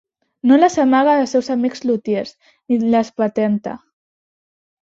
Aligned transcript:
No 0.51 0.55
les 0.61 0.77
amaga 0.83 1.13
dels 1.19 1.33
seus 1.37 1.49
amics 1.57 1.85
lutiers, 1.89 2.33
ni 2.49 2.81
les 2.97 3.15
patenta. 3.21 3.79